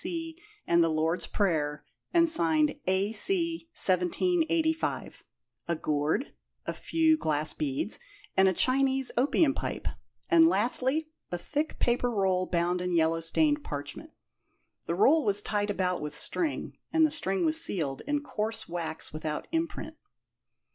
B.C. 0.03 0.41
and 0.65 0.83
the 0.83 0.89
Lord's 0.89 1.27
Prayer 1.27 1.85
and 2.11 2.27
signed 2.27 2.73
"A.C., 2.87 3.67
1785;" 3.75 5.23
a 5.67 5.75
gourd, 5.75 6.33
a 6.65 6.73
few 6.73 7.15
glass 7.15 7.53
beads, 7.53 7.99
and 8.35 8.47
a 8.47 8.51
Chinese 8.53 9.11
opium 9.15 9.53
pipe; 9.53 9.87
and 10.27 10.47
lastly, 10.49 11.11
a 11.31 11.37
thick 11.37 11.77
paper 11.77 12.09
roll 12.09 12.47
bound 12.47 12.81
in 12.81 12.95
yellow 12.95 13.19
stained 13.19 13.63
parchment. 13.63 14.09
The 14.87 14.95
roll 14.95 15.23
was 15.23 15.43
tied 15.43 15.69
about 15.69 16.01
with 16.01 16.15
string, 16.15 16.79
and 16.91 17.05
the 17.05 17.11
string 17.11 17.45
was 17.45 17.63
sealed, 17.63 18.01
in 18.07 18.21
coarse 18.23 18.67
wax 18.67 19.13
without 19.13 19.45
imprint. 19.51 19.97